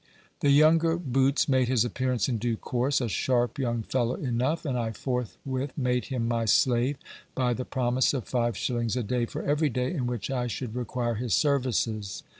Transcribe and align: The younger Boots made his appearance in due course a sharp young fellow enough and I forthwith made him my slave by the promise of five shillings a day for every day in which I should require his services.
The 0.39 0.49
younger 0.49 0.97
Boots 0.97 1.47
made 1.47 1.67
his 1.67 1.85
appearance 1.85 2.27
in 2.27 2.39
due 2.39 2.57
course 2.57 3.01
a 3.01 3.07
sharp 3.07 3.59
young 3.59 3.83
fellow 3.83 4.15
enough 4.15 4.65
and 4.65 4.75
I 4.75 4.93
forthwith 4.93 5.77
made 5.77 6.05
him 6.05 6.27
my 6.27 6.45
slave 6.45 6.97
by 7.35 7.53
the 7.53 7.65
promise 7.65 8.11
of 8.15 8.23
five 8.27 8.57
shillings 8.57 8.95
a 8.97 9.03
day 9.03 9.27
for 9.27 9.43
every 9.43 9.69
day 9.69 9.93
in 9.93 10.07
which 10.07 10.31
I 10.31 10.47
should 10.47 10.73
require 10.73 11.13
his 11.13 11.35
services. 11.35 12.23